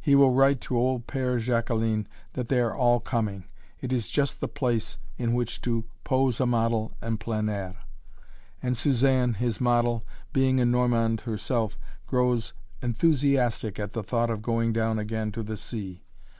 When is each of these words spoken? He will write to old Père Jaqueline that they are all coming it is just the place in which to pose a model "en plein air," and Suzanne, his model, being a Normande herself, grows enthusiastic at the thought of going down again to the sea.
He 0.00 0.16
will 0.16 0.34
write 0.34 0.60
to 0.62 0.76
old 0.76 1.06
Père 1.06 1.38
Jaqueline 1.38 2.08
that 2.32 2.48
they 2.48 2.58
are 2.58 2.74
all 2.74 2.98
coming 2.98 3.44
it 3.80 3.92
is 3.92 4.10
just 4.10 4.40
the 4.40 4.48
place 4.48 4.98
in 5.18 5.34
which 5.34 5.60
to 5.60 5.84
pose 6.02 6.40
a 6.40 6.46
model 6.46 6.90
"en 7.00 7.16
plein 7.16 7.48
air," 7.48 7.76
and 8.60 8.76
Suzanne, 8.76 9.34
his 9.34 9.60
model, 9.60 10.02
being 10.32 10.58
a 10.58 10.64
Normande 10.64 11.20
herself, 11.20 11.78
grows 12.08 12.52
enthusiastic 12.82 13.78
at 13.78 13.92
the 13.92 14.02
thought 14.02 14.30
of 14.30 14.42
going 14.42 14.72
down 14.72 14.98
again 14.98 15.30
to 15.30 15.44
the 15.44 15.56
sea. 15.56 16.02